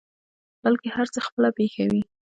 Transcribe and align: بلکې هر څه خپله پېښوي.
بلکې 0.63 0.87
هر 0.95 1.07
څه 1.13 1.19
خپله 1.27 1.49
پېښوي. 1.57 2.01